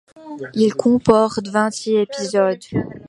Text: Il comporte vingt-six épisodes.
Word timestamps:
Il 0.55 0.73
comporte 0.73 1.47
vingt-six 1.49 1.95
épisodes. 1.97 2.63